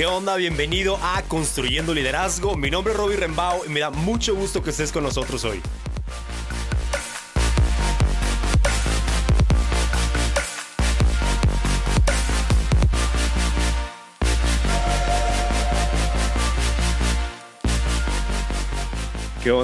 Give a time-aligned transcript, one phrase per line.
[0.00, 0.34] ¿Qué onda?
[0.36, 2.56] Bienvenido a Construyendo Liderazgo.
[2.56, 5.60] Mi nombre es Robbie Rembao y me da mucho gusto que estés con nosotros hoy.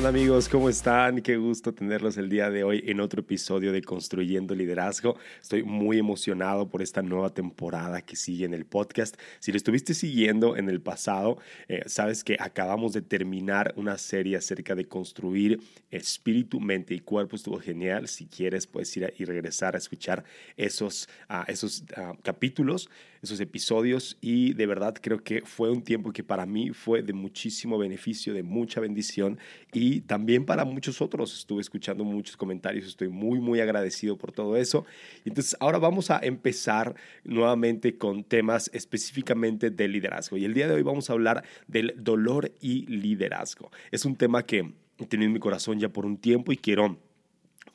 [0.06, 0.48] ¿Qué onda amigos?
[0.48, 1.20] ¿Cómo están?
[1.20, 5.16] Qué gusto tenerlos el día de hoy en otro episodio de Construyendo Liderazgo.
[5.42, 9.16] Estoy muy emocionado por esta nueva temporada que sigue en el podcast.
[9.40, 14.36] Si lo estuviste siguiendo en el pasado, eh, sabes que acabamos de terminar una serie
[14.36, 15.58] acerca de construir
[15.90, 17.34] espíritu, mente y cuerpo.
[17.34, 18.06] Estuvo genial.
[18.06, 20.22] Si quieres, puedes ir y regresar a escuchar
[20.56, 22.88] esos, uh, esos uh, capítulos
[23.22, 27.12] esos episodios y de verdad creo que fue un tiempo que para mí fue de
[27.12, 29.38] muchísimo beneficio, de mucha bendición
[29.72, 31.36] y también para muchos otros.
[31.38, 34.84] Estuve escuchando muchos comentarios, estoy muy, muy agradecido por todo eso.
[35.24, 40.74] Entonces ahora vamos a empezar nuevamente con temas específicamente de liderazgo y el día de
[40.74, 43.70] hoy vamos a hablar del dolor y liderazgo.
[43.90, 46.98] Es un tema que he tenido en mi corazón ya por un tiempo y quiero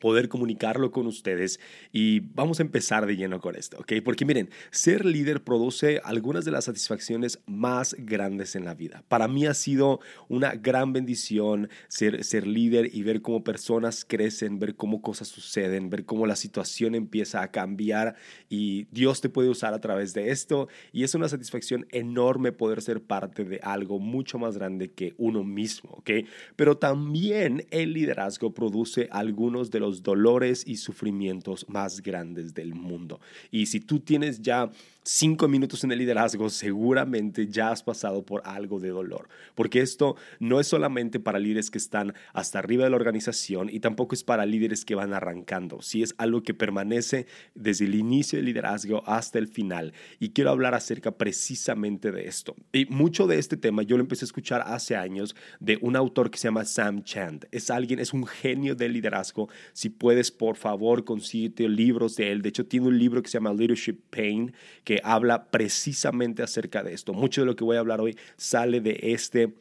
[0.02, 1.60] poder comunicarlo con ustedes
[1.94, 3.94] y vamos a empezar de lleno con esto, ¿ok?
[4.04, 9.04] Porque miren, ser líder produce algunas de las satisfacciones más grandes en la vida.
[9.08, 14.58] Para mí ha sido una gran bendición ser, ser líder y ver cómo personas crecen,
[14.58, 18.16] ver cómo cosas suceden, ver cómo la situación empieza a cambiar
[18.50, 22.82] y Dios te puede usar a través de esto y es una satisfacción enorme poder
[22.82, 26.10] ser parte de algo mucho más grande que uno mismo, ¿ok?
[26.56, 33.20] Pero también el liderazgo produce algunos de los dolores y sufrimientos más grandes del mundo.
[33.52, 34.72] Y si tú tienes ya
[35.04, 40.16] cinco minutos en el liderazgo, seguramente ya has pasado por algo de dolor, porque esto
[40.40, 44.24] no es solamente para líderes que están hasta arriba de la organización y tampoco es
[44.24, 47.26] para líderes que van arrancando, si es algo que permanece
[47.56, 49.94] desde el inicio del liderazgo hasta el final.
[50.20, 52.56] Y quiero hablar acerca precisamente de esto.
[52.72, 56.30] Y mucho de este tema yo lo empecé a escuchar hace años de un autor
[56.30, 57.48] que se llama Sam Chand.
[57.52, 59.50] Es alguien, es un genio del liderazgo.
[59.74, 62.42] Si puedes, por favor, consíguete libros de él.
[62.42, 64.54] De hecho, tiene un libro que se llama Leadership Pain,
[64.84, 67.14] que habla precisamente acerca de esto.
[67.14, 69.54] Mucho de lo que voy a hablar hoy sale de este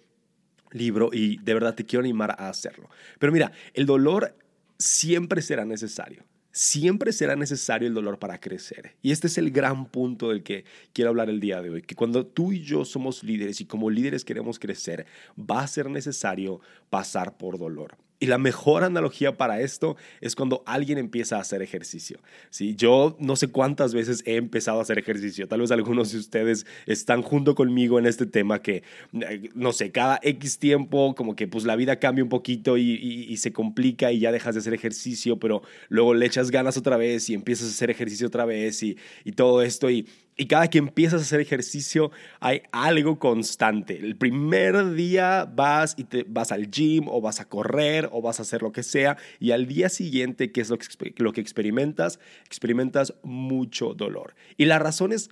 [0.72, 2.88] libro y de verdad te quiero animar a hacerlo.
[3.18, 4.34] Pero mira, el dolor
[4.78, 6.24] siempre será necesario.
[6.52, 8.96] Siempre será necesario el dolor para crecer.
[9.02, 11.94] Y este es el gran punto del que quiero hablar el día de hoy, que
[11.94, 15.06] cuando tú y yo somos líderes y como líderes queremos crecer,
[15.38, 17.96] va a ser necesario pasar por dolor.
[18.22, 22.20] Y la mejor analogía para esto es cuando alguien empieza a hacer ejercicio.
[22.50, 22.74] ¿sí?
[22.76, 25.48] Yo no sé cuántas veces he empezado a hacer ejercicio.
[25.48, 28.82] Tal vez algunos de ustedes están junto conmigo en este tema que,
[29.14, 33.36] eh, no sé, cada X tiempo como que pues la vida cambia un poquito y,
[33.40, 37.30] se complica y ya dejas de hacer ejercicio, pero luego le echas ganas otra vez
[37.30, 39.88] y empiezas a hacer ejercicio otra vez y, y todo esto.
[39.88, 40.06] Y,
[40.40, 43.98] y cada que empiezas a hacer ejercicio hay algo constante.
[43.98, 48.38] El primer día vas y te vas al gym o vas a correr o vas
[48.38, 50.86] a hacer lo que sea y al día siguiente, ¿qué es lo que,
[51.18, 52.20] lo que experimentas?
[52.46, 54.34] Experimentas mucho dolor.
[54.56, 55.28] Y la razón es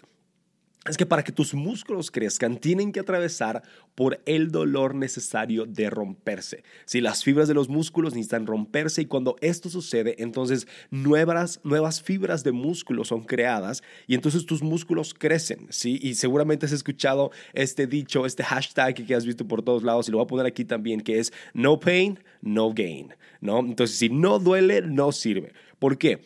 [0.88, 3.62] es que para que tus músculos crezcan tienen que atravesar
[3.94, 6.62] por el dolor necesario de romperse.
[6.84, 12.03] Si las fibras de los músculos necesitan romperse y cuando esto sucede, entonces nuevas, nuevas
[12.03, 15.99] fibras de músculo son creadas y entonces tus músculos crecen, ¿sí?
[16.03, 20.12] Y seguramente has escuchado este dicho, este hashtag que has visto por todos lados y
[20.12, 23.60] lo voy a poner aquí también, que es no pain, no gain, ¿no?
[23.60, 25.53] Entonces, si no duele, no sirve.
[25.78, 26.20] ¿Por qué?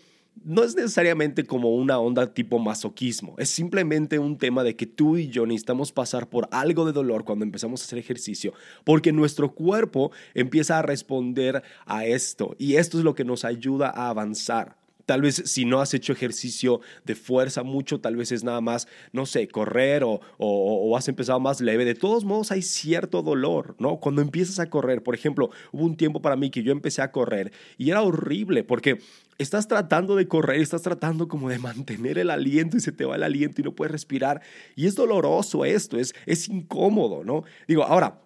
[0.45, 5.17] No es necesariamente como una onda tipo masoquismo, es simplemente un tema de que tú
[5.17, 8.53] y yo necesitamos pasar por algo de dolor cuando empezamos a hacer ejercicio,
[8.85, 13.89] porque nuestro cuerpo empieza a responder a esto y esto es lo que nos ayuda
[13.89, 14.82] a avanzar.
[15.07, 18.87] Tal vez si no has hecho ejercicio de fuerza mucho, tal vez es nada más,
[19.13, 21.85] no sé, correr o, o, has empezado más leve.
[21.85, 23.99] De todos modos hay cierto dolor, ¿no?
[23.99, 27.13] Cuando empiezas a correr, por ejemplo, hubo un tiempo para mí que yo empecé a
[27.13, 28.99] correr y era horrible porque
[29.39, 33.17] estás tratando de correr, estás tratando como de mantener el aliento y se te va
[33.17, 34.43] el aliento y no puedes respirar.
[34.77, 37.45] Y es doloroso esto, es, es incómodo, ¿no?
[37.67, 38.21] Digo, ahora,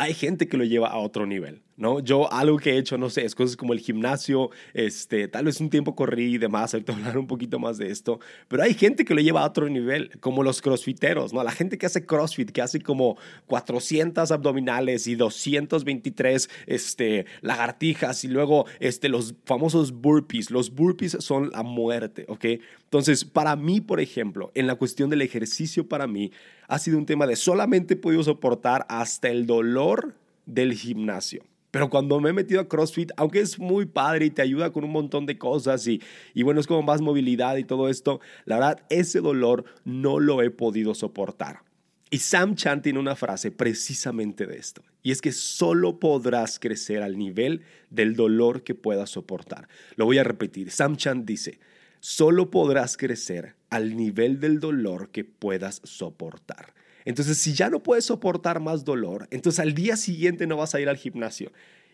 [0.00, 1.60] hay gente que lo lleva a otro nivel.
[1.80, 2.00] ¿no?
[2.00, 5.60] Yo algo que he hecho, no sé, es cosas como el gimnasio, este, tal vez
[5.60, 9.06] un tiempo corrí y demás, ahorita hablar un poquito más de esto, pero hay gente
[9.06, 11.42] que lo lleva a otro nivel, como los crossfiteros, ¿no?
[11.42, 13.16] La gente que hace crossfit, que hace como
[13.46, 21.50] 400 abdominales y 223 este, lagartijas y luego este, los famosos burpees, los burpees son
[21.50, 22.44] la muerte, ¿ok?
[22.84, 26.30] Entonces, para mí, por ejemplo, en la cuestión del ejercicio, para mí,
[26.70, 30.14] ha sido un tema de solamente he podido soportar hasta el dolor
[30.46, 31.44] del gimnasio.
[31.72, 34.84] Pero cuando me he metido a CrossFit, aunque es muy padre y te ayuda con
[34.84, 36.00] un montón de cosas y,
[36.32, 40.42] y bueno, es como más movilidad y todo esto, la verdad, ese dolor no lo
[40.42, 41.62] he podido soportar.
[42.08, 47.02] Y Sam Chan tiene una frase precisamente de esto, y es que solo podrás crecer
[47.02, 49.68] al nivel del dolor que puedas soportar.
[49.94, 51.60] Lo voy a repetir, Sam Chan dice,
[52.00, 56.74] solo podrás crecer al nivel del dolor que puedas soportar.
[57.04, 60.80] Entonces, si ya no puedes soportar más dolor, entonces al día siguiente no vas a
[60.80, 61.52] ir al gimnasio.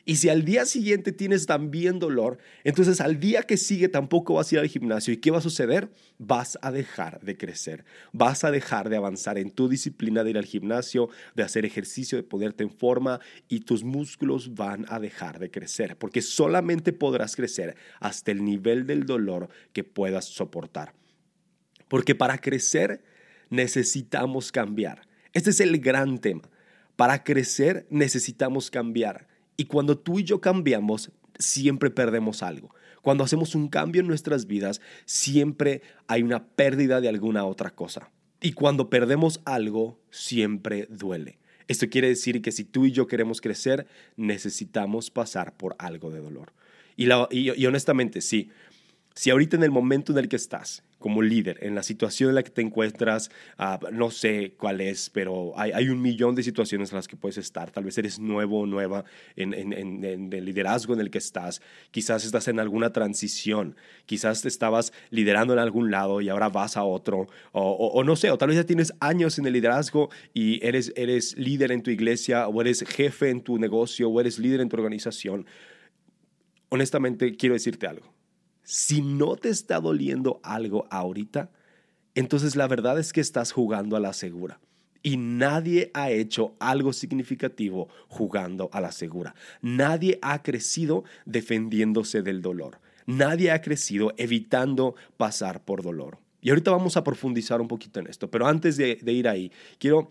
[0.08, 4.50] Y si al día siguiente tienes también dolor, entonces al día que sigue tampoco vas
[4.50, 5.12] a ir al gimnasio.
[5.12, 5.90] ¿Y qué va a suceder?
[6.16, 10.38] Vas a dejar de crecer, vas a dejar de avanzar en tu disciplina de ir
[10.38, 13.18] al gimnasio, de hacer ejercicio, de ponerte en forma
[13.48, 18.86] y tus músculos van a dejar de crecer, porque solamente podrás crecer hasta el nivel
[18.86, 20.94] del dolor que puedas soportar.
[21.88, 23.02] Porque para crecer
[23.50, 25.08] necesitamos cambiar.
[25.32, 26.48] Este es el gran tema.
[26.94, 29.26] Para crecer necesitamos cambiar.
[29.56, 32.74] Y cuando tú y yo cambiamos, siempre perdemos algo.
[33.02, 38.10] Cuando hacemos un cambio en nuestras vidas, siempre hay una pérdida de alguna otra cosa.
[38.40, 41.38] Y cuando perdemos algo, siempre duele.
[41.68, 43.86] Esto quiere decir que si tú y yo queremos crecer,
[44.16, 46.52] necesitamos pasar por algo de dolor.
[46.96, 48.50] Y, honestamente, sí,
[49.14, 52.34] si ahorita en el momento en el que estás, como líder, en la situación en
[52.34, 56.90] la que te encuentras, ah, no sé cuál es, pero hay, un millón de situaciones
[56.90, 57.70] en las que puedes estar.
[57.70, 59.04] Tal vez eres nuevo o nueva
[59.36, 61.62] en, el liderazgo en el que estás.
[61.92, 63.76] Quizás estás en alguna transición.
[64.04, 67.28] Quizás estabas liderando en algún lado y ahora vas a otro.
[67.52, 71.38] O, no sé, o tal vez ya tienes años en el liderazgo y eres, eres
[71.38, 74.74] líder en tu iglesia o eres jefe en tu negocio o eres líder en tu
[74.74, 75.46] organización.
[76.68, 78.15] Honestamente, quiero decirte algo
[78.66, 81.50] si no te está doliendo algo ahorita,
[82.16, 84.58] entonces la verdad es que estás jugando a la segura.
[85.04, 89.36] Y nadie ha hecho algo significativo jugando a la segura.
[89.62, 92.80] Nadie ha crecido defendiéndose del dolor.
[93.06, 96.18] Nadie ha crecido evitando pasar por dolor.
[96.40, 98.28] Y ahorita vamos a profundizar un poquito en esto.
[98.32, 100.10] Pero antes de, ir ahí, quiero,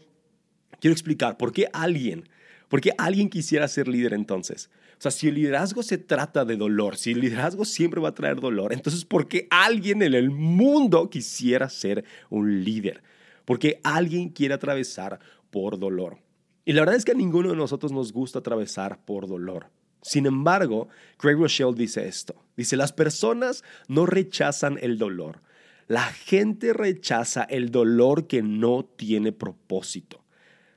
[0.80, 2.30] quiero explicar por qué alguien,
[2.70, 4.70] por qué alguien quisiera ser líder entonces.
[4.98, 8.16] O sea, si el liderazgo se trata de dolor, si el liderazgo siempre va a
[8.16, 13.04] traer dolor, entonces ¿por qué alguien en el mundo quisiera ser un líder?
[13.44, 15.20] Porque alguien quiere atravesar
[15.52, 16.18] por dolor.
[16.66, 19.70] Y la verdad es que a ninguno de nosotros nos gusta atravesar por dolor.
[20.02, 20.88] Sin embargo,
[21.18, 22.36] Craig Rochelle dice esto.
[22.56, 25.42] Dice, las personas no rechazan el dolor.
[25.88, 30.25] La gente rechaza el dolor que no tiene propósito.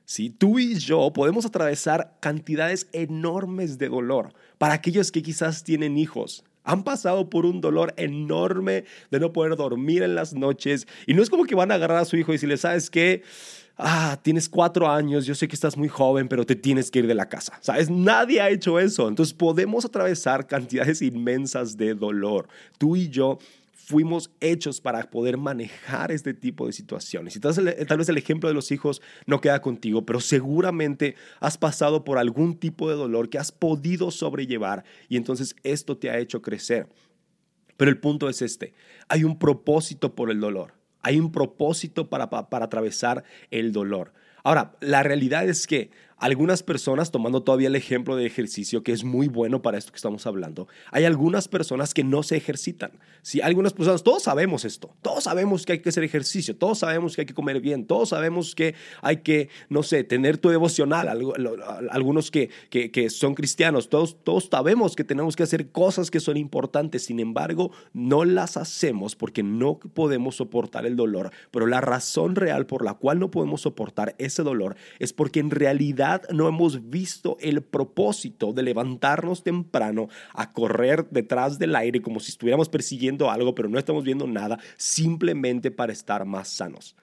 [0.09, 4.33] Si Tú y yo podemos atravesar cantidades enormes de dolor.
[4.57, 9.55] Para aquellos que quizás tienen hijos, han pasado por un dolor enorme de no poder
[9.55, 10.87] dormir en las noches.
[11.07, 13.23] Y no es como que van a agarrar a su hijo y decirle, ¿sabes qué?
[13.77, 17.07] Ah, tienes cuatro años, yo sé que estás muy joven, pero te tienes que ir
[17.07, 17.59] de la casa.
[17.61, 17.91] ¿Sabes?
[17.91, 19.09] Nadie ha hecho eso.
[19.09, 22.49] Entonces podemos atravesar cantidades inmensas de dolor.
[22.79, 23.39] Tú y yo
[23.79, 27.37] fuimos hechos para poder manejar este tipo de situaciones.
[27.37, 31.15] Y tal vez, tal vez el ejemplo de los hijos no queda contigo, pero seguramente
[31.41, 36.11] has pasado por algún tipo de dolor que has podido sobrellevar y entonces esto te
[36.11, 36.89] ha hecho crecer.
[37.77, 38.75] Pero el punto es este,
[39.09, 44.13] hay un propósito por el dolor, hay un propósito para, para atravesar el dolor.
[44.43, 49.05] Ahora, la realidad es que algunas personas, tomando todavía el ejemplo de ejercicio, que es
[49.05, 52.93] muy bueno para esto que estamos hablando, hay algunas personas que no se ejercitan.
[53.23, 57.15] Si algunas personas, todos sabemos esto, todos sabemos que hay que hacer ejercicio, todos sabemos
[57.15, 61.09] que hay que comer bien, todos sabemos que hay que, no sé, tener tu devocional,
[61.91, 66.37] algunos que, que, son cristianos, todos, todos sabemos que tenemos que hacer cosas que son
[66.37, 72.35] importantes, sin embargo, no las hacemos porque no podemos soportar el dolor, pero la razón
[72.35, 76.91] real por la cual no podemos soportar ese dolor es porque en realidad no hemos
[76.91, 83.31] visto el propósito de levantarnos temprano a correr detrás del aire como si estuviéramos persiguiendo
[83.31, 86.97] algo, pero no estamos viendo nada, simplemente para estar más sanos.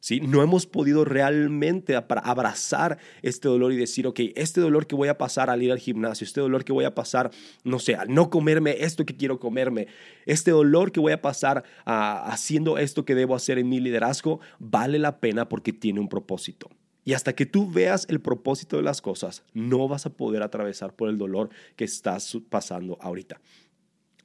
[0.00, 0.18] ¿Sí?
[0.18, 5.16] No hemos podido realmente abrazar este dolor y decir, ok, este dolor que voy a
[5.16, 7.30] pasar al ir al gimnasio, este dolor que voy a pasar,
[7.62, 9.86] no sé, al no comerme esto que quiero comerme,
[10.26, 14.98] este dolor que voy a pasar haciendo esto que debo hacer en mi liderazgo, vale
[14.98, 16.68] la pena porque tiene un propósito.
[17.04, 20.94] Y hasta que tú veas el propósito de las cosas, no vas a poder atravesar
[20.94, 23.40] por el dolor que estás pasando ahorita.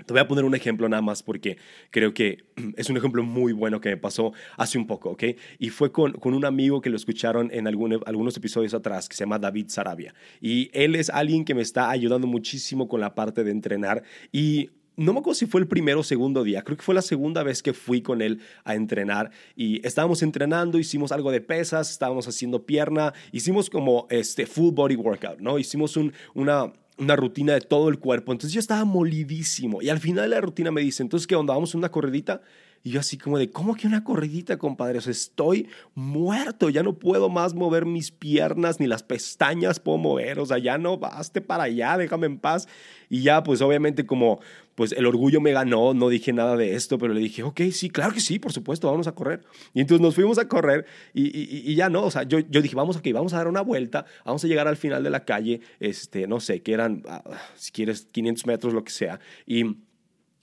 [0.05, 1.57] Te voy a poner un ejemplo nada más porque
[1.89, 2.46] creo que
[2.77, 5.24] es un ejemplo muy bueno que me pasó hace un poco, ¿ok?
[5.57, 9.24] Y fue con, con un amigo que lo escucharon en algunos episodios atrás, que se
[9.24, 10.13] llama David Sarabia.
[10.39, 14.03] Y él es alguien que me está ayudando muchísimo con la parte de entrenar.
[14.31, 17.04] Y no me acuerdo si fue el primero o segundo día, creo que fue la
[17.04, 21.92] segunda vez que fui con él a entrenar y estábamos entrenando, hicimos algo de pesas,
[21.92, 25.60] estábamos haciendo pierna, hicimos como este full body workout, ¿no?
[25.60, 25.98] Hicimos
[26.34, 30.36] una, una rutina de todo el cuerpo, entonces yo estaba molidísimo y al final de
[30.36, 31.54] la rutina me dice, entonces, ¿qué onda?
[31.54, 32.42] ¿Vamos una corredita?
[32.84, 35.00] Y yo así como de, ¿cómo que una corridita, compadre?
[35.00, 39.98] O sea, estoy muerto, ya no puedo más mover mis piernas, ni las pestañas puedo
[39.98, 42.67] mover, o sea, ya no, baste para allá, déjame en paz.
[43.10, 44.39] Y ya, pues obviamente como,
[44.75, 47.89] pues el orgullo me ganó, no dije nada de esto, pero le dije, ok, sí,
[47.89, 49.43] claro que sí, por supuesto, vamos a correr.
[49.74, 52.75] Y entonces nos fuimos a correr y, y, ya no, o sea, yo, yo dije,
[52.75, 55.62] vamos, ok, vamos a dar una vuelta, vamos a llegar al final de la calle,
[55.79, 57.24] este, no sé, que eran, ah,
[57.55, 59.19] si quieres, 500 metros, lo que sea.
[59.46, 59.63] Y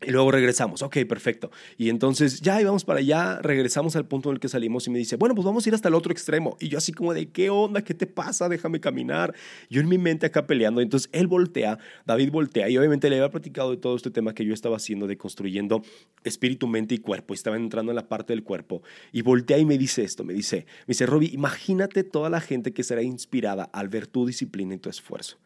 [0.06, 1.50] y luego regresamos, ok, perfecto.
[1.76, 4.99] Y entonces ya íbamos para allá, regresamos al punto en el que salimos y me
[4.99, 6.56] dice, bueno, pues vamos a ir hasta el otro extremo.
[6.61, 7.82] Y yo así como de, ¿qué onda?
[7.82, 8.49] ¿Qué te pasa?
[8.49, 9.34] Déjame caminar.
[9.70, 10.80] Yo en mi mente acá peleando.
[10.80, 14.44] Entonces él voltea, David voltea y obviamente le había platicado de todo este tema que
[14.44, 15.82] yo estaba haciendo de construyendo
[16.25, 17.34] espíritu, mente y cuerpo.
[17.34, 18.82] Estaba entrando en la parte del cuerpo.
[19.12, 22.73] Y voltea y me dice esto, me dice, me dice, Robbie, imagínate toda la gente
[22.73, 25.38] que será inspirada al ver tu disciplina y tu esfuerzo.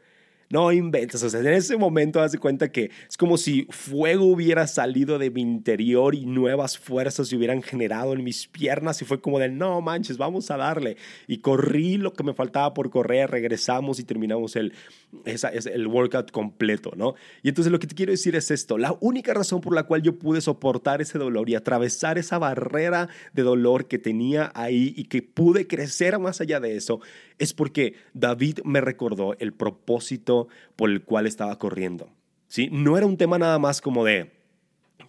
[0.50, 4.66] No inventas, o sea, en ese momento das cuenta que es como si fuego hubiera
[4.66, 9.20] salido de mi interior y nuevas fuerzas se hubieran generado en mis piernas y fue
[9.20, 10.96] como de, no manches, vamos a darle.
[11.26, 14.72] Y corrí lo que me faltaba por correr, regresamos y terminamos el,
[15.24, 17.14] el workout completo, ¿no?
[17.42, 20.02] Y entonces lo que te quiero decir es esto, la única razón por la cual
[20.02, 25.04] yo pude soportar ese dolor y atravesar esa barrera de dolor que tenía ahí y
[25.04, 27.00] que pude crecer más allá de eso
[27.38, 32.10] es porque David me recordó el propósito por el cual estaba corriendo.
[32.48, 32.68] ¿sí?
[32.72, 34.32] No era un tema nada más como de,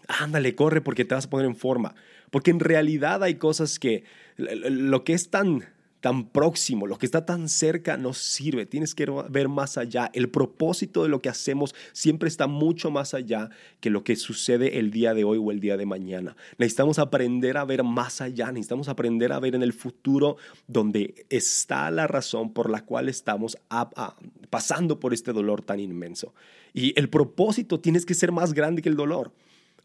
[0.07, 1.95] ándale, corre porque te vas a poner en forma.
[2.29, 4.03] Porque en realidad hay cosas que
[4.37, 5.65] lo que es tan
[6.01, 8.65] tan próximo, lo que está tan cerca nos sirve.
[8.65, 10.09] Tienes que ver más allá.
[10.13, 14.79] El propósito de lo que hacemos siempre está mucho más allá que lo que sucede
[14.79, 16.35] el día de hoy o el día de mañana.
[16.57, 20.37] Necesitamos aprender a ver más allá, necesitamos aprender a ver en el futuro
[20.67, 23.57] donde está la razón por la cual estamos
[24.49, 26.33] pasando por este dolor tan inmenso.
[26.73, 29.33] Y el propósito tienes que ser más grande que el dolor.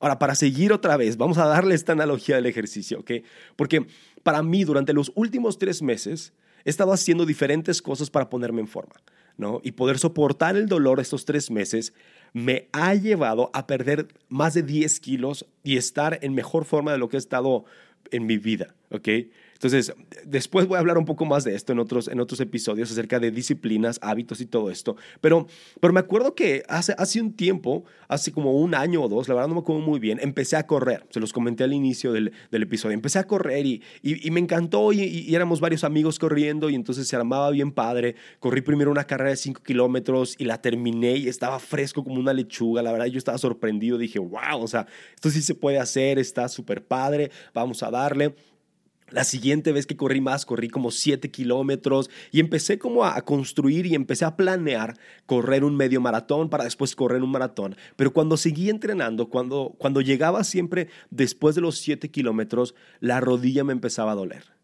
[0.05, 3.11] Ahora, para seguir otra vez, vamos a darle esta analogía del ejercicio, ¿ok?
[3.57, 3.87] Porque
[4.23, 6.35] para mí, durante los últimos tres meses,
[6.67, 8.97] he estado haciendo diferentes cosas para ponerme en forma,
[9.39, 9.63] ¿no?
[9.65, 11.95] Y poder soportar el dolor estos tres meses
[12.35, 16.99] me ha llevado a perder más de 10 kilos y estar en mejor forma de
[16.99, 17.65] lo que he estado
[18.11, 19.09] en mi vida, ¿ok?
[19.55, 19.95] Entonces,
[20.25, 23.19] después voy a hablar un poco más de esto en otros, en otros episodios acerca
[23.19, 24.97] de disciplinas, hábitos y todo esto.
[25.21, 25.47] Pero,
[25.81, 29.35] pero me acuerdo que hace, hace un tiempo, hace como un año o dos, la
[29.35, 31.07] verdad no me acuerdo muy bien, empecé a correr.
[31.11, 32.95] Se los comenté al inicio del, del episodio.
[32.95, 37.09] Empecé a correr y, y, me encantó y, y, éramos varios amigos corriendo y entonces
[37.09, 38.17] se armaba bien padre.
[38.41, 42.33] Corrí primero una carrera de 5 kilómetros y la terminé y estaba fresco como una
[42.33, 42.83] lechuga.
[42.83, 43.99] La verdad yo estaba sorprendido.
[43.99, 48.35] Dije, wow, o sea, esto sí se puede hacer, está súper padre, vamos a darle.
[49.11, 53.87] La siguiente vez que corrí más, corrí como 7 kilómetros y empecé como a, construir
[53.87, 54.97] y empecé a planear
[55.27, 57.77] correr un medio maratón para después correr un maratón.
[57.97, 63.63] Pero cuando seguí entrenando, cuando, cuando llegaba siempre después de los 7 kilómetros, la rodilla
[63.63, 64.55] me empezaba a doler.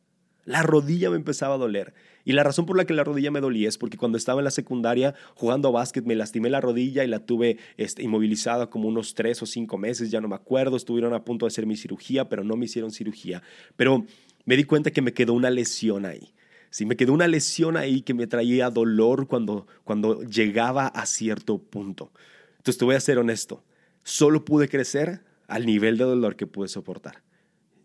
[0.47, 1.93] La rodilla me empezaba a doler.
[2.25, 4.45] Y la razón por la que la rodilla me dolía es porque cuando estaba en
[4.45, 8.89] la secundaria jugando a básquet me lastimé la rodilla y la tuve este, inmovilizada como
[8.89, 10.77] unos tres o cinco meses, ya no me acuerdo.
[10.77, 13.43] Estuvieron a punto de hacer mi cirugía, pero no me hicieron cirugía.
[13.77, 14.05] Pero
[14.45, 16.35] me di cuenta que me quedó una lesión ahí.
[16.71, 21.59] Sí, me quedó una lesión ahí que me traía dolor cuando, cuando llegaba a cierto
[21.59, 22.13] punto.
[22.59, 23.65] Entonces te voy a ser honesto,
[24.05, 27.23] solo pude crecer al nivel de dolor que pude soportar.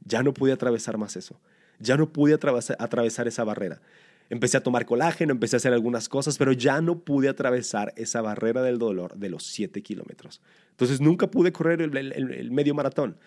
[0.04, 1.40] Ya no pude atravesar más eso.
[1.80, 3.82] Ya no pude atravesar, esa barrera.
[4.30, 8.22] Empecé a tomar colágeno, empecé a hacer algunas cosas, pero ya no pude atravesar esa
[8.22, 10.42] barrera del dolor de los 7 kilómetros.
[10.72, 13.18] Entonces nunca pude correr el medio maratón.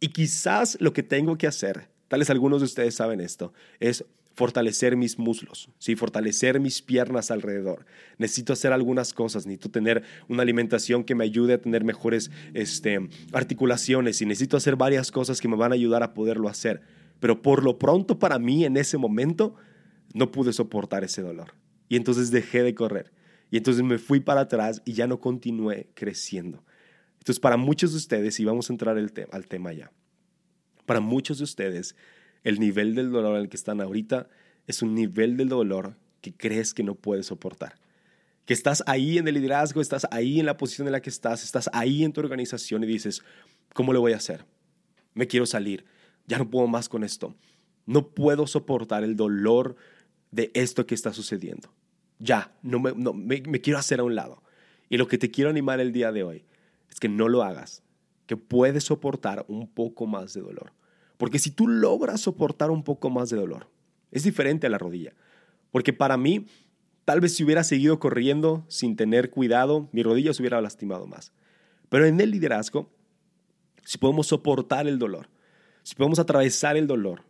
[0.00, 4.04] Y quizás lo que tengo que hacer Tal vez algunos de ustedes saben esto, es
[4.38, 5.96] fortalecer mis muslos, ¿sí?
[5.96, 7.86] fortalecer mis piernas alrededor.
[8.18, 13.08] Necesito hacer algunas cosas, necesito tener una alimentación que me ayude a tener mejores este,
[13.32, 16.82] articulaciones y necesito hacer varias cosas que me van a ayudar a poderlo hacer.
[17.18, 19.56] Pero por lo pronto para mí en ese momento
[20.14, 21.54] no pude soportar ese dolor.
[21.88, 23.12] Y entonces dejé de correr.
[23.50, 26.62] Y entonces me fui para atrás y ya no continué creciendo.
[27.14, 29.90] Entonces para muchos de ustedes, y vamos a entrar al tema ya,
[30.88, 31.94] para muchos de ustedes,
[32.44, 34.26] el nivel del dolor en que están ahorita
[34.66, 37.74] es un nivel del dolor que crees que no puedes soportar.
[38.46, 41.44] Que estás ahí en el liderazgo, estás ahí en la posición en la que estás,
[41.44, 43.22] estás ahí en tu organización y dices,
[43.74, 44.46] ¿cómo lo voy a hacer?
[45.12, 45.84] Me quiero salir,
[46.26, 47.36] ya no puedo más con esto.
[47.84, 49.76] No puedo soportar el dolor
[50.30, 51.70] de esto que está sucediendo.
[52.18, 54.42] Ya, no me quiero hacer a un lado.
[54.88, 56.46] Y lo que te quiero animar el día de hoy
[56.90, 57.82] es que no lo hagas,
[58.28, 60.72] que puedes soportar un poco más de dolor.
[61.16, 63.68] Porque si tú logras soportar un poco más de dolor,
[64.12, 65.14] es diferente a la rodilla.
[65.72, 66.46] Porque para mí,
[67.06, 71.32] tal vez si hubiera seguido corriendo sin tener cuidado, mi rodilla se hubiera lastimado más.
[71.88, 72.90] Pero en el liderazgo,
[73.82, 75.30] si podemos soportar el dolor,
[75.82, 77.22] si podemos atravesar el dolor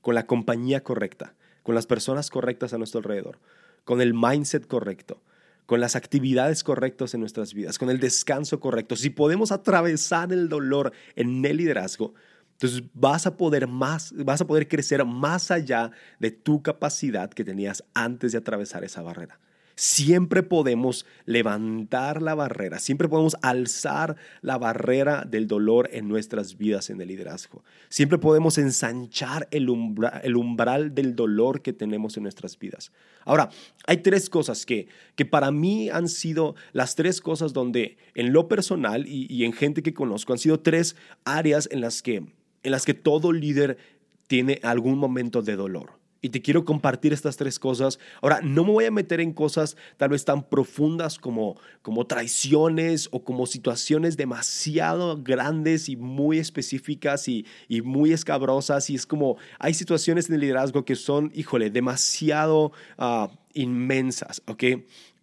[0.00, 3.38] con la compañía correcta, con las personas correctas a nuestro alrededor,
[3.84, 5.20] con el mindset correcto,
[5.68, 10.48] con las actividades correctas en nuestras vidas, con el descanso correcto, si podemos atravesar el
[10.48, 12.14] dolor en el liderazgo,
[12.52, 17.44] entonces vas a poder más, vas a poder crecer más allá de tu capacidad que
[17.44, 19.40] tenías antes de atravesar esa barrera.
[19.78, 26.90] Siempre podemos levantar la barrera, siempre podemos alzar la barrera del dolor en nuestras vidas
[26.90, 27.62] en el liderazgo.
[27.88, 32.90] Siempre podemos ensanchar el, umbral del dolor que tenemos en nuestras vidas.
[33.24, 33.50] Ahora,
[33.86, 38.48] hay tres cosas que, que para mí han sido las tres cosas donde en lo
[38.48, 42.70] personal y, y en gente que conozco han sido tres áreas en las que, en
[42.72, 43.78] las que todo líder
[44.26, 47.98] tiene algún momento de dolor y te quiero compartir estas tres cosas.
[48.22, 53.08] Ahora, no me voy a meter en cosas tal vez tan profundas como, como traiciones
[53.12, 58.90] o como situaciones demasiado grandes y muy específicas y, y muy escabrosas.
[58.90, 64.62] Y es como, hay situaciones en el liderazgo que son, híjole, demasiado uh, inmensas, ¿ok?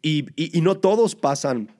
[0.01, 1.71] Y, y, y no todos pasan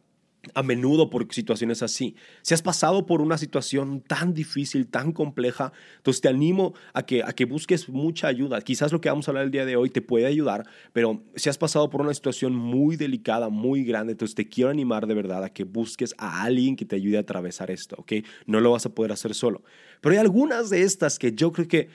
[0.53, 2.15] a menudo por situaciones así.
[2.41, 7.23] Si has pasado por una situación tan difícil, tan compleja, entonces te animo a que,
[7.23, 8.61] a que busques mucha ayuda.
[8.61, 11.49] Quizás lo que vamos a hablar el día de hoy te puede ayudar, pero si
[11.49, 15.43] has pasado por una situación muy delicada, muy grande, entonces te quiero animar de verdad
[15.43, 18.13] a que busques a alguien que te ayude a atravesar esto, ¿ok?
[18.45, 19.63] No lo vas a poder hacer solo.
[20.01, 21.89] Pero hay algunas de estas que yo creo que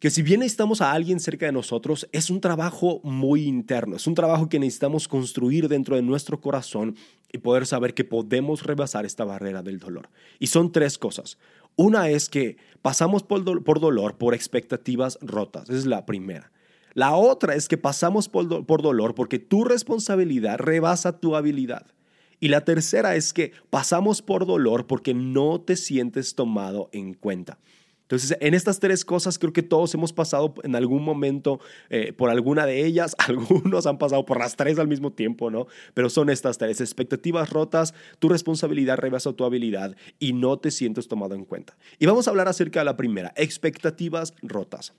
[0.00, 4.06] que si bien necesitamos a alguien cerca de nosotros, es un trabajo muy interno, es
[4.06, 6.96] un trabajo que necesitamos construir dentro de nuestro corazón
[7.30, 10.08] y poder saber que podemos rebasar esta barrera del dolor.
[10.38, 11.36] Y son tres cosas.
[11.76, 16.50] Una es que pasamos por, dolor por expectativas rotas, esa es la primera.
[16.94, 21.86] La otra es que pasamos por, por dolor porque tu responsabilidad rebasa tu habilidad.
[22.40, 27.58] Y la tercera es que pasamos por dolor porque no te sientes tomado en cuenta.
[28.10, 32.28] Entonces, en estas tres cosas creo que todos hemos pasado en algún momento eh, por
[32.28, 35.68] alguna de ellas, algunos han pasado por las tres al mismo tiempo, ¿no?
[35.94, 41.06] Pero son estas tres, expectativas rotas, tu responsabilidad rebasa tu habilidad y no te sientes
[41.06, 41.76] tomado en cuenta.
[42.00, 44.92] Y vamos a hablar acerca de la primera, expectativas rotas.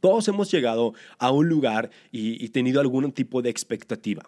[0.00, 4.22] Todos hemos llegado a un lugar y, y tenido algún tipo de expectativa.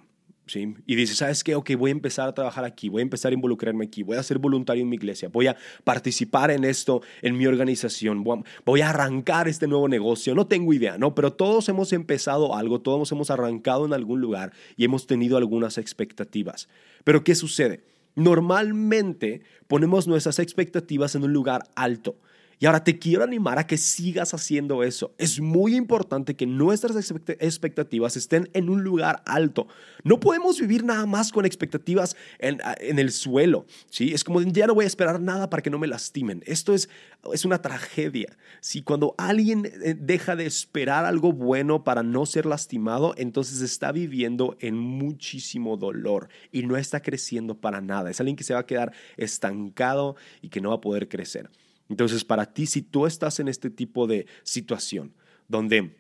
[0.56, 1.54] Y dice, ¿sabes qué?
[1.54, 4.22] Ok, voy a empezar a trabajar aquí, voy a empezar a involucrarme aquí, voy a
[4.22, 8.24] ser voluntario en mi iglesia, voy a participar en esto, en mi organización,
[8.64, 11.14] voy a arrancar este nuevo negocio, no tengo idea, ¿no?
[11.14, 15.78] Pero todos hemos empezado algo, todos hemos arrancado en algún lugar y hemos tenido algunas
[15.78, 16.68] expectativas.
[17.04, 17.84] Pero ¿qué sucede?
[18.16, 22.16] Normalmente ponemos nuestras expectativas en un lugar alto.
[22.62, 25.14] Y ahora te quiero animar a que sigas haciendo eso.
[25.16, 29.66] Es muy importante que nuestras expectativas estén en un lugar alto.
[30.04, 32.60] No podemos vivir nada más con expectativas en,
[32.98, 33.64] el suelo.
[33.88, 34.12] ¿sí?
[34.12, 36.42] Es como, ya no voy a esperar nada para que no me lastimen.
[36.44, 36.90] Esto es,
[37.32, 38.36] es una tragedia.
[38.60, 43.90] Si Cuando alguien eh, deja de esperar algo bueno para no ser lastimado, entonces está
[43.90, 48.10] viviendo en muchísimo dolor y no está creciendo para nada.
[48.10, 51.48] Es alguien que se va a quedar estancado y que no va a poder crecer.
[51.90, 55.12] Entonces, para ti, si tú estás en este tipo de situación
[55.48, 55.96] donde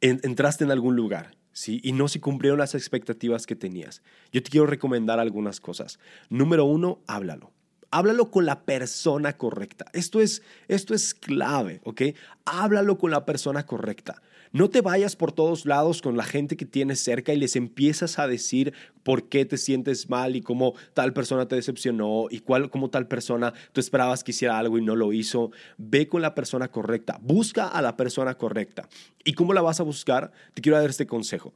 [0.00, 1.78] entraste en algún lugar ¿sí?
[1.84, 4.02] y no se cumplieron las expectativas que tenías,
[4.32, 6.00] yo te quiero recomendar algunas cosas.
[6.30, 7.52] Número uno, háblalo.
[7.90, 9.86] Háblalo con la persona correcta.
[9.92, 12.02] Esto es, esto es clave, ¿ok?
[12.46, 14.22] Háblalo con la persona correcta.
[14.52, 18.18] No te vayas por todos lados con la gente que tienes cerca y les empiezas
[18.18, 22.68] a decir por qué te sientes mal y cómo tal persona te decepcionó y cuál,
[22.68, 25.52] cómo tal persona tú esperabas que hiciera algo y no lo hizo.
[25.78, 28.88] Ve con la persona correcta, busca a la persona correcta.
[29.24, 30.32] ¿Y cómo la vas a buscar?
[30.52, 31.54] Te quiero dar este consejo.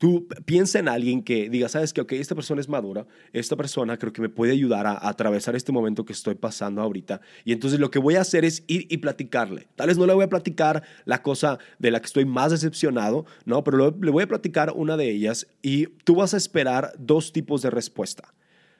[0.00, 3.98] Tú piensa en alguien que diga, sabes que, ok, esta persona es madura, esta persona
[3.98, 7.20] creo que me puede ayudar a, atravesar este momento que estoy pasando ahorita.
[7.44, 9.68] Y entonces lo que voy a hacer es ir y platicarle.
[9.76, 13.26] Tal vez no le voy a platicar la cosa de la que estoy más decepcionado,
[13.44, 13.62] ¿no?
[13.62, 17.60] Pero le voy a platicar una de ellas y tú vas a esperar dos tipos
[17.60, 18.32] de respuesta.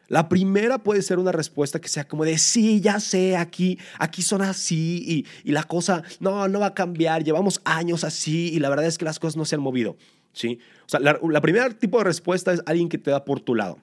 [0.09, 4.22] La primera puede ser una respuesta que sea como de, sí, ya sé, aquí, aquí
[4.22, 8.59] son así y, y la cosa, no, no va a cambiar, llevamos años así y
[8.59, 9.98] la verdad es que las cosas no se han movido.
[10.33, 10.59] ¿Sí?
[10.87, 13.79] O sea, la, primera tipo de respuesta es alguien que te da por tu lado.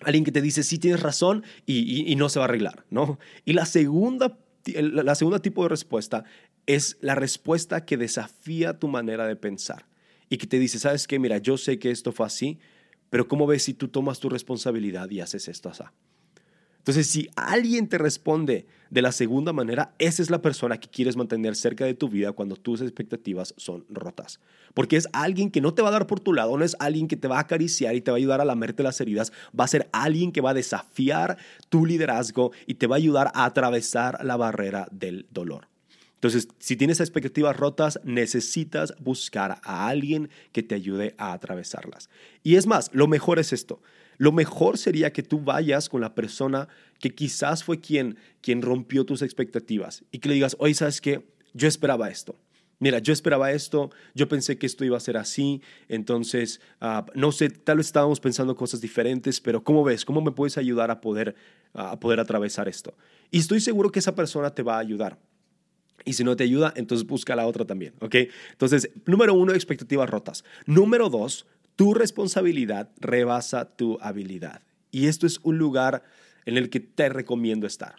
[0.00, 3.18] Alguien que te dice, sí, tienes razón y, no se va a arreglar, ¿no?
[3.44, 4.36] Y la segunda,
[4.74, 6.24] la segunda tipo de respuesta
[6.66, 9.86] es la respuesta que desafía tu manera de pensar
[10.28, 11.18] y que te dice, ¿sabes qué?
[11.18, 12.58] Mira, yo sé que esto fue así,
[13.10, 15.84] pero ¿cómo ves si tú tomas tu responsabilidad y haces esto así?
[16.82, 21.16] Entonces, si alguien te responde de la segunda manera, esa es la persona que quieres
[21.16, 24.40] mantener cerca de tu vida cuando tus expectativas son rotas.
[24.74, 27.06] Porque es alguien que no te va a dar por tu lado, no es alguien
[27.06, 29.62] que te va a acariciar y te va a ayudar a lamerte las heridas, va
[29.62, 33.44] a ser alguien que va a desafiar tu liderazgo y te va a ayudar a
[33.44, 35.68] atravesar la barrera del dolor.
[36.14, 42.10] Entonces, si tienes expectativas rotas, necesitas buscar a alguien que te ayude a atravesarlas.
[42.42, 43.80] Y es más, lo mejor es esto.
[44.18, 46.68] Lo mejor sería que tú vayas con la persona
[47.00, 51.26] que quizás fue quien, quien rompió tus expectativas y que le digas, oye, ¿sabes qué?
[51.54, 52.36] Yo esperaba esto.
[52.78, 57.30] Mira, yo esperaba esto, yo pensé que esto iba a ser así, entonces, ah, no
[57.30, 60.04] sé, tal vez estábamos pensando cosas diferentes, pero ¿cómo ves?
[60.04, 61.36] ¿Cómo me puedes ayudar a poder,
[61.74, 62.96] a poder atravesar esto?
[63.30, 65.16] Y estoy seguro que esa persona te va a ayudar.
[66.04, 68.16] Y si no te ayuda, entonces busca la otra también, ¿ok?
[68.50, 70.44] Entonces, número uno, expectativas rotas.
[70.66, 74.62] Número dos, tu responsabilidad rebasa tu habilidad.
[74.90, 76.02] Y esto es un lugar
[76.44, 77.96] en el que te recomiendo estar.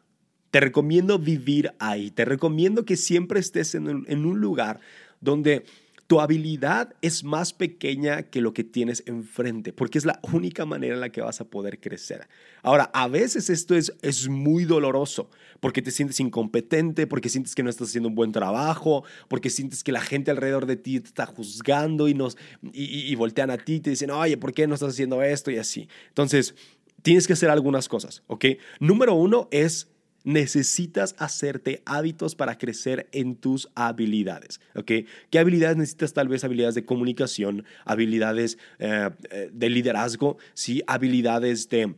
[0.52, 2.12] Te recomiendo vivir ahí.
[2.12, 4.80] Te recomiendo que siempre estés en un, lugar
[5.20, 5.66] donde
[6.14, 10.94] tu habilidad es más pequeña que lo que tienes enfrente, porque es la única manera
[10.94, 12.28] en la que vas a poder crecer.
[12.62, 17.64] Ahora, a veces esto es, es muy doloroso, porque te sientes incompetente, porque sientes que
[17.64, 21.08] no estás haciendo un buen trabajo, porque sientes que la gente alrededor de ti te
[21.08, 24.68] está juzgando y, nos, y, y voltean a ti y te dicen, oye, ¿por qué
[24.68, 25.50] no estás haciendo esto?
[25.50, 25.90] Y así.
[26.10, 26.54] Entonces,
[27.02, 28.46] tienes que hacer algunas cosas, ¿ok?
[28.80, 29.93] Número uno es
[30.24, 34.60] necesitas hacerte hábitos para crecer en tus habilidades.
[34.76, 34.92] ¿ok?
[35.30, 36.14] ¿Qué habilidades necesitas?
[36.14, 40.84] Tal vez habilidades de comunicación, habilidades eh, eh, de liderazgo, ¿sí?
[40.88, 41.96] habilidades de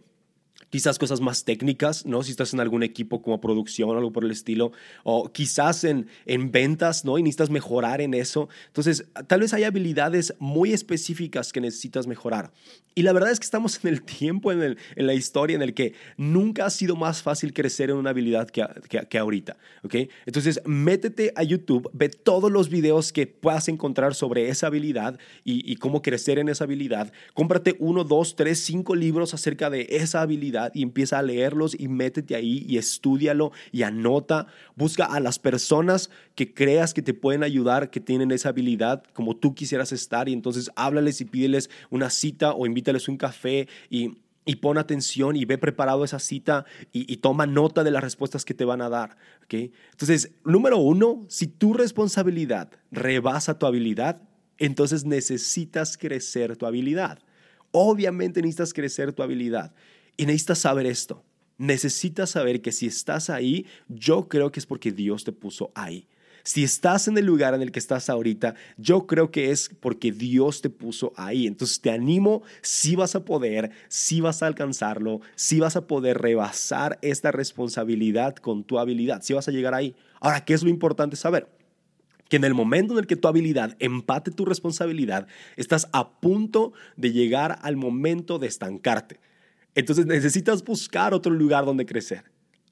[0.69, 2.23] quizás cosas más técnicas, ¿no?
[2.23, 4.71] Si estás en algún equipo como producción o algo por el estilo,
[5.03, 7.17] o quizás en, en ventas, ¿no?
[7.17, 8.49] Y necesitas mejorar en eso.
[8.67, 12.51] Entonces, tal vez hay habilidades muy específicas que necesitas mejorar.
[12.93, 15.61] Y la verdad es que estamos en el tiempo, en, el, en la historia, en
[15.61, 18.65] el que nunca ha sido más fácil crecer en una habilidad que,
[19.09, 19.95] que, ahorita, ¿ok?
[20.25, 25.69] Entonces, métete a YouTube, ve todos los videos que puedas encontrar sobre esa habilidad y,
[25.69, 27.11] y cómo crecer en esa habilidad.
[27.33, 31.87] Cómprate uno, dos, tres, cinco libros acerca de esa habilidad y empieza a leerlos y
[31.87, 34.47] métete ahí y estudialo y anota.
[34.75, 39.35] Busca a las personas que creas que te pueden ayudar, que tienen esa habilidad como
[39.35, 44.17] tú quisieras estar y entonces háblales y pídeles una cita o invítales un café y,
[44.45, 48.53] y pon atención y ve preparado esa cita y, toma nota de las respuestas que
[48.53, 49.17] te van a dar.
[49.43, 49.71] ¿okay?
[49.91, 54.21] Entonces, número uno, si tu responsabilidad rebasa tu habilidad,
[54.57, 57.19] entonces necesitas crecer tu habilidad.
[57.71, 59.73] Obviamente necesitas crecer tu habilidad.
[60.17, 61.23] Y necesitas saber esto.
[61.57, 66.07] Necesitas saber que si estás ahí, yo creo que es porque Dios te puso ahí.
[66.43, 70.11] Si estás en el lugar en el que estás ahorita, yo creo que es porque
[70.11, 71.47] Dios te puso ahí.
[71.47, 76.19] Entonces te animo, si vas a poder, si vas a alcanzarlo, si vas a poder
[76.19, 79.95] rebasar esta responsabilidad con tu habilidad, si vas a llegar ahí.
[80.19, 81.49] Ahora, ¿qué es lo importante saber?
[82.29, 86.73] que en el momento en el que tu habilidad empate tu responsabilidad, estás a punto
[86.95, 89.19] de llegar al momento de estancarte.
[89.75, 92.23] Entonces necesitas buscar otro lugar donde crecer.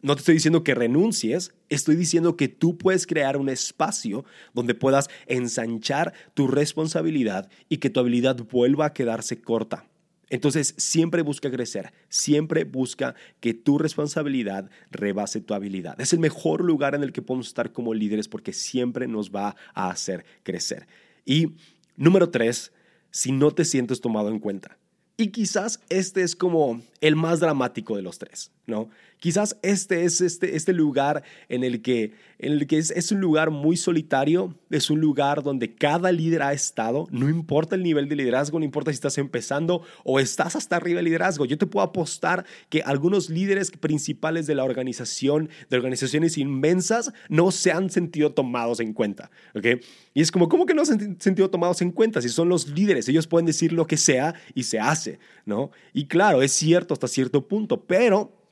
[0.01, 4.75] No te estoy diciendo que renuncies, estoy diciendo que tú puedes crear un espacio donde
[4.75, 9.85] puedas ensanchar tu responsabilidad y que tu habilidad vuelva a quedarse corta.
[10.29, 15.99] Entonces siempre busca crecer, siempre busca que tu responsabilidad rebase tu habilidad.
[16.01, 19.55] Es el mejor lugar en el que podemos estar como líderes porque siempre nos va
[19.73, 20.87] a hacer crecer.
[21.23, 21.53] Y
[21.95, 22.73] número tres,
[23.11, 24.77] si no te sientes tomado en cuenta.
[25.15, 28.89] Y quizás este es como el más dramático de los tres, ¿no?
[29.23, 33.51] Quizás este es este, este lugar en el que, en el que es, un lugar
[33.51, 38.17] muy solitario, es un lugar donde cada líder ha estado, no importa el nivel de
[38.17, 41.45] liderazgo, no importa si estás empezando o estás hasta arriba del liderazgo.
[41.45, 47.51] Yo te puedo apostar que algunos líderes principales de la organización, de organizaciones inmensas, no
[47.51, 49.81] se han sentido tomados en cuenta, ¿ok?
[50.13, 52.21] Y es como, ¿cómo que no se han sentido tomados en cuenta?
[52.21, 55.71] Si son los líderes, ellos pueden decir lo que sea y se hace, ¿no?
[55.93, 58.42] Y claro, es cierto hasta cierto punto, pero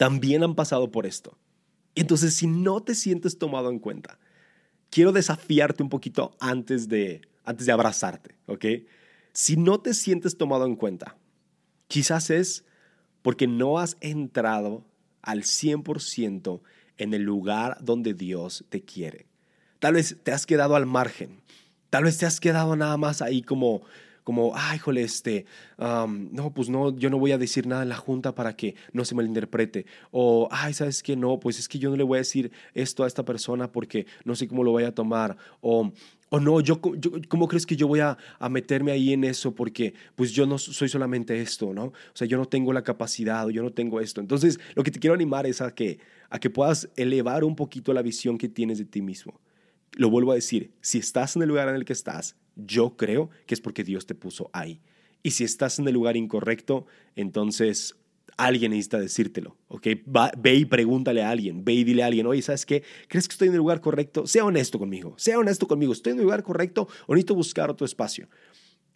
[0.00, 1.36] también han pasado por esto.
[1.94, 4.18] Entonces, si no te sientes tomado en cuenta,
[4.88, 8.64] quiero desafiarte un poquito antes de, antes de abrazarte, ¿ok?
[9.34, 11.18] Si no te sientes tomado en cuenta,
[11.86, 12.64] quizás es
[13.20, 14.86] porque no has entrado
[15.20, 16.62] al 100%
[16.96, 19.26] en el lugar donde Dios te quiere.
[19.80, 21.42] Tal vez te has quedado al margen.
[21.90, 23.82] Tal vez te has quedado nada más ahí como
[24.24, 25.46] como, ay, jole, este,
[25.78, 29.04] no, pues no, yo no voy a decir nada en la junta para que no
[29.04, 29.86] se malinterprete.
[30.10, 31.16] O, ay, ¿sabes qué?
[31.16, 34.06] No, pues es que yo no le voy a decir esto a esta persona porque
[34.24, 35.36] no sé cómo lo vaya a tomar.
[35.60, 35.92] O,
[36.28, 36.80] o no, yo,
[37.28, 39.52] ¿cómo crees que yo voy a, a, meterme ahí en eso?
[39.52, 41.86] Porque pues yo no soy solamente esto, ¿no?
[41.86, 44.20] O sea, yo no tengo la capacidad o yo no tengo esto.
[44.20, 47.92] Entonces, lo que te quiero animar es a que, a que puedas elevar un poquito
[47.92, 49.40] la visión que tienes de ti mismo.
[49.92, 53.30] Lo vuelvo a decir, si estás en el lugar en el que estás, yo creo
[53.46, 54.80] que es porque Dios te puso ahí.
[55.22, 57.96] Y si estás en el lugar incorrecto, entonces
[58.36, 59.88] alguien necesita decírtelo, ¿ok?
[60.38, 62.82] ve y pregúntale a alguien, ve y dile a alguien, oye, ¿sabes qué?
[63.08, 64.26] ¿Crees que estoy en el lugar correcto?
[64.26, 67.84] Sea honesto conmigo, sea honesto conmigo, ¿estoy en el lugar correcto o necesito buscar otro
[67.84, 68.28] espacio?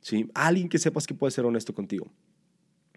[0.01, 0.31] ¿Sí?
[0.35, 2.11] Alguien que sepas que puede ser honesto contigo.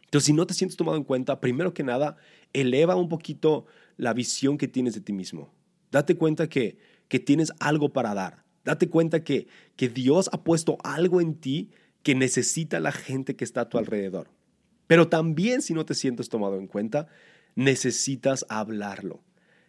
[0.03, 2.15] Entonces, si no te sientes tomado en cuenta, primero que nada,
[2.53, 3.65] eleva un poquito
[3.97, 5.53] la visión que tienes de ti mismo.
[5.91, 6.77] Date cuenta que,
[7.07, 8.43] que tienes algo para dar.
[8.63, 11.71] Date cuenta que, que Dios ha puesto algo en ti
[12.03, 14.29] que necesita la gente que está a tu alrededor.
[14.87, 17.07] Pero también si no te sientes tomado en cuenta,
[17.55, 19.21] necesitas hablarlo.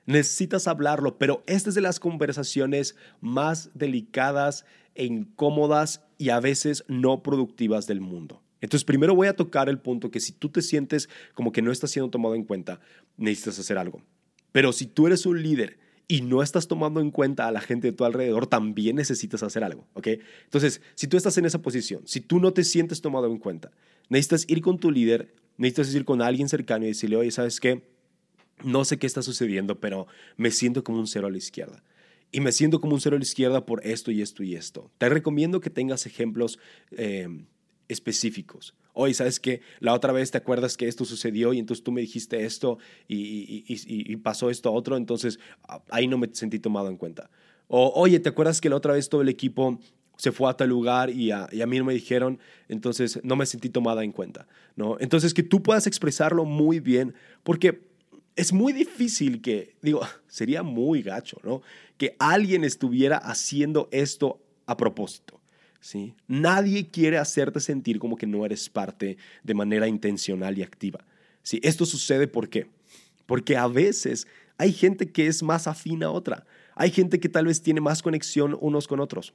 [0.06, 6.84] Necesitas hablarlo, pero esta es de las conversaciones más delicadas e incómodas y a veces
[6.88, 8.42] no productivas del mundo.
[8.60, 11.70] Entonces, primero voy a tocar el punto que si tú te sientes como que no
[11.70, 12.80] estás siendo tomado en cuenta,
[13.16, 14.02] necesitas hacer algo.
[14.50, 15.78] Pero si tú eres un líder
[16.10, 19.62] y no estás tomando en cuenta a la gente de tu alrededor, también necesitas hacer
[19.62, 20.08] algo, ¿ok?
[20.44, 23.70] Entonces, si tú estás en esa posición, si tú no te sientes tomado en cuenta,
[24.08, 27.82] necesitas ir con tu líder, necesitas ir con alguien cercano y decirle, oye, ¿sabes qué?
[28.64, 30.06] No sé qué está sucediendo, pero
[30.38, 31.84] me siento como un cero a la izquierda.
[32.32, 34.90] Y me siento como un cero a la izquierda por esto y esto y esto.
[34.96, 36.58] Te recomiendo que tengas ejemplos
[36.90, 37.28] eh,
[37.88, 38.74] específicos.
[39.00, 39.60] Oye, ¿sabes qué?
[39.78, 44.16] La otra vez te acuerdas que esto sucedió y entonces tú me dijiste esto y,
[44.16, 47.30] pasó esto otro, entonces ah, ahí no me sentí tomado en cuenta.
[47.68, 49.78] O, oye, ¿te acuerdas que la otra vez todo el equipo
[50.16, 53.36] se fue a tal lugar y a, y a, mí no me dijeron, entonces no
[53.36, 54.96] me sentí tomada en cuenta, ¿no?
[54.98, 57.86] Entonces que tú puedas expresarlo muy bien, porque
[58.34, 61.62] es muy difícil que, digo, sería muy gacho, ¿no?
[61.98, 65.37] Que alguien estuviera haciendo esto a propósito.
[65.80, 66.14] ¿Sí?
[66.26, 71.04] Nadie quiere hacerte sentir como que no eres parte de manera intencional y activa.
[71.42, 71.60] ¿sí?
[71.62, 72.68] Esto sucede ¿por?
[73.26, 76.46] Porque a veces hay gente que es más afín a otra.
[76.74, 79.34] Hay gente que tal vez tiene más conexión unos con otros.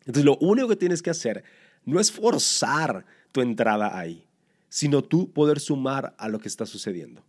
[0.00, 1.44] Entonces lo único que tienes que hacer
[1.84, 4.26] no es forzar tu entrada ahí,
[4.68, 7.24] sino tú poder sumar a lo que está sucediendo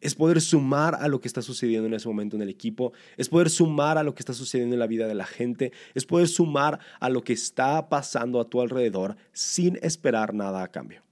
[0.00, 3.28] es poder sumar a lo que está sucediendo en ese momento en el equipo, es
[3.28, 6.28] poder sumar a lo que está sucediendo en la vida de la gente, es poder
[6.28, 11.02] sumar a lo que está pasando a tu alrededor sin esperar nada a cambio.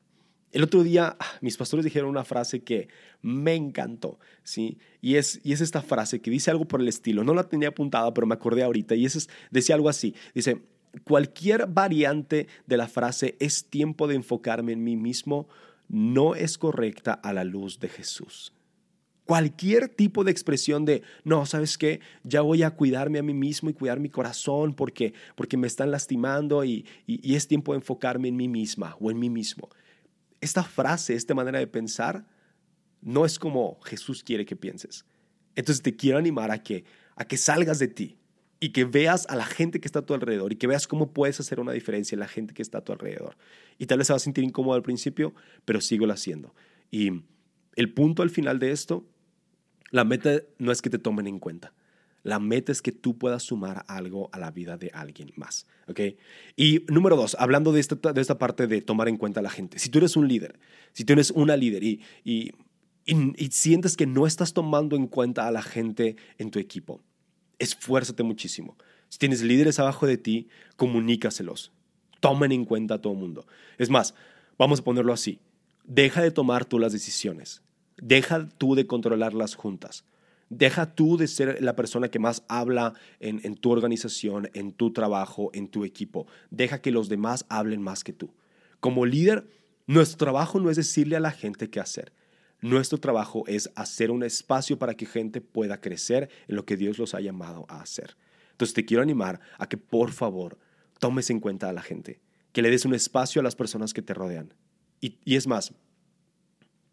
[0.50, 2.88] El otro día ah, mis pastores dijeron una frase que
[3.20, 4.78] me encantó, ¿sí?
[5.02, 7.68] Y es, y es esta frase que dice algo por el estilo, no la tenía
[7.68, 10.62] apuntada, pero me acordé ahorita, y es, decía algo así, dice,
[11.04, 15.48] cualquier variante de la frase es tiempo de enfocarme en mí mismo,
[15.88, 18.52] no es correcta a la luz de Jesús.
[19.28, 22.00] Cualquier tipo de expresión de, no, ¿sabes qué?
[22.24, 25.90] Ya voy a cuidarme a mí mismo y cuidar mi corazón porque, porque me están
[25.90, 29.68] lastimando y, y, es tiempo de enfocarme en mí misma o en mí mismo.
[30.40, 32.24] Esta frase, esta manera de pensar,
[33.02, 35.04] no es como Jesús quiere que pienses.
[35.56, 38.16] Entonces te quiero animar a que, a que salgas de ti
[38.60, 41.12] y que veas a la gente que está a tu alrededor y que veas cómo
[41.12, 43.36] puedes hacer una diferencia en la gente que está a tu alrededor.
[43.76, 45.34] Y tal vez se va a sentir incómodo al principio,
[45.66, 46.54] pero síguelo haciendo.
[46.90, 47.10] Y
[47.76, 49.06] el punto al final de esto
[49.90, 51.72] la meta no es que te tomen en cuenta.
[52.22, 55.66] La meta es que tú puedas sumar algo a la vida de alguien más.
[55.86, 56.00] ¿ok?
[56.56, 59.50] Y número dos, hablando de esta, de esta parte de tomar en cuenta a la
[59.50, 59.78] gente.
[59.78, 60.58] Si tú eres un líder,
[60.92, 62.52] si tú eres una líder y, y,
[63.06, 67.00] y, sientes que no estás tomando en cuenta a la gente en tu equipo,
[67.58, 68.76] esfuérzate muchísimo.
[69.08, 71.72] Si tienes líderes abajo de ti, comunícaselos.
[72.20, 73.46] Tomen en cuenta a todo el mundo.
[73.78, 74.14] Es más,
[74.58, 75.38] vamos a ponerlo así.
[75.84, 77.62] Deja de tomar tú las decisiones.
[78.00, 80.04] Deja tú de controlar las juntas.
[80.50, 85.50] Deja tú de ser la persona que más habla en, tu organización, en tu trabajo,
[85.52, 86.26] en tu equipo.
[86.50, 88.30] Deja que los demás hablen más que tú.
[88.80, 89.46] Como líder,
[89.86, 92.12] nuestro trabajo no es decirle a la gente qué hacer.
[92.60, 96.98] Nuestro trabajo es hacer un espacio para que gente pueda crecer en lo que Dios
[96.98, 98.16] los ha llamado a hacer.
[98.52, 100.58] Entonces te quiero animar a que por favor
[100.98, 102.20] tomes en cuenta a la gente,
[102.52, 104.54] que le des un espacio a las personas que te rodean.
[105.00, 105.72] y es más,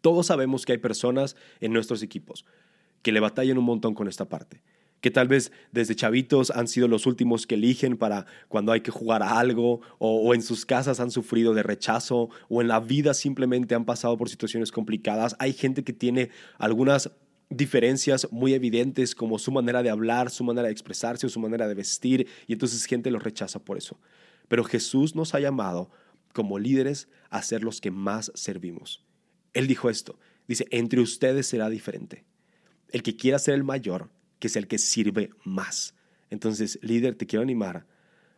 [0.06, 2.44] todos sabemos que hay personas en nuestros equipos
[3.02, 4.62] que le batallan un montón con esta parte
[5.00, 8.92] que tal vez desde chavitos han sido los últimos que eligen para cuando hay que
[8.92, 13.14] jugar a algo, o, en sus casas han sufrido de rechazo, o en la vida
[13.14, 15.34] simplemente han pasado por situaciones complicadas.
[15.40, 17.10] Hay gente que tiene algunas
[17.50, 21.66] diferencias muy evidentes como su manera de hablar, su manera de expresarse o su manera
[21.66, 23.98] de vestir, y entonces gente los rechaza por eso.
[24.46, 25.90] Pero Jesús nos ha llamado
[26.32, 29.05] como líderes a ser los que más servimos.
[29.56, 32.24] Él dijo esto, dice, entre ustedes será diferente.
[32.90, 35.94] El que quiera ser el mayor, que es el que sirve más.
[36.28, 37.86] Entonces, líder, te quiero animar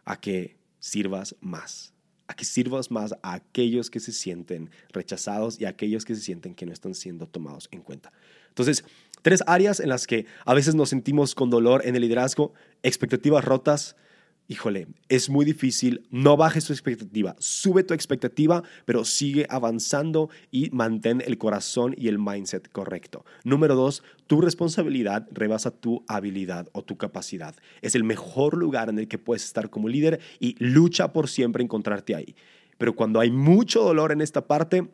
[0.05, 1.93] a que sirvas más,
[2.29, 6.21] a que sirvas más a aquellos que se sienten rechazados y a aquellos que se
[6.21, 8.13] sienten que no están siendo tomados en cuenta.
[8.51, 8.85] Entonces,
[9.23, 12.55] tres áreas en las que a veces nos sentimos con dolor en el liderazgo,
[12.85, 13.97] expectativas rotas,
[14.49, 20.71] híjole, es muy difícil, no bajes tu expectativa, sube tu expectativa, pero sigue avanzando y
[20.71, 23.27] mantén el corazón y el mindset correcto.
[23.45, 27.55] Número dos, tu responsabilidad rebasa tu habilidad o tu capacidad.
[27.83, 31.63] Es el mejor lugar en el que puedes estar como líder y lucha por siempre
[31.63, 32.35] encontrarte ahí.
[32.79, 34.89] Pero cuando hay mucho dolor en esta parte,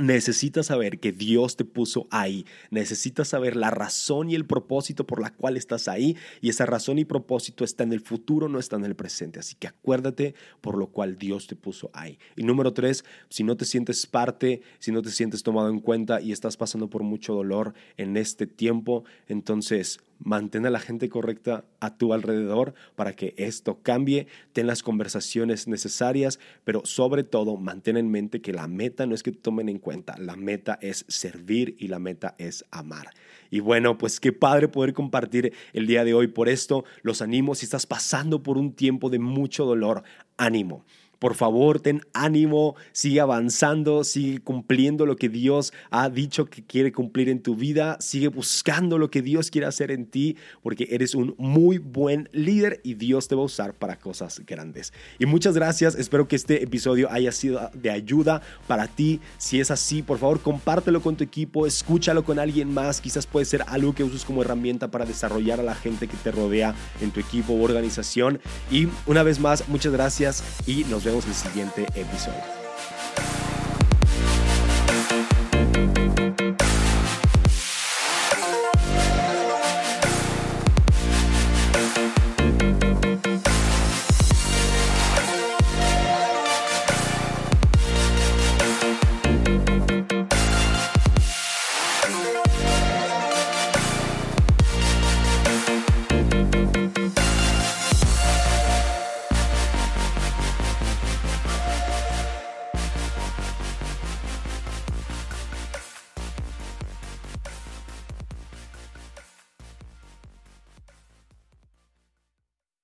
[0.00, 2.46] Necesitas saber que Dios te puso ahí.
[2.70, 6.16] Necesitas saber la razón y el propósito por la cual estás ahí.
[6.40, 9.38] Y esa razón y propósito está en el futuro, no está en el presente.
[9.38, 12.18] Así que acuérdate por lo cual Dios te puso ahí.
[12.34, 16.20] Y número tres, si no te sientes parte, si no te sientes tomado en cuenta
[16.20, 21.64] y estás pasando por mucho dolor en este tiempo, entonces mantén a la gente correcta
[21.80, 27.96] a tu alrededor para que esto cambie, ten las conversaciones necesarias, pero sobre todo mantén
[27.96, 31.04] en mente que la meta no es que te tomen en cuenta, la meta es
[31.08, 33.08] servir y la meta es amar.
[33.50, 36.84] Y bueno, pues qué padre poder compartir el día de hoy por esto.
[37.02, 40.02] Los animo si estás pasando por un tiempo de mucho dolor,
[40.36, 40.84] ánimo.
[41.24, 46.92] Por favor, ten ánimo, sigue avanzando, sigue cumpliendo lo que Dios ha dicho que quiere
[46.92, 51.14] cumplir en tu vida, sigue buscando lo que Dios quiere hacer en ti, porque eres
[51.14, 54.92] un muy buen líder y Dios te va a usar para cosas grandes.
[55.18, 59.18] Y muchas gracias, espero que este episodio haya sido de ayuda para ti.
[59.38, 63.46] Si es así, por favor, compártelo con tu equipo, escúchalo con alguien más, quizás puede
[63.46, 67.12] ser algo que uses como herramienta para desarrollar a la gente que te rodea en
[67.12, 68.40] tu equipo u organización.
[68.70, 72.63] Y una vez más, muchas gracias y nos en el siguiente episodio.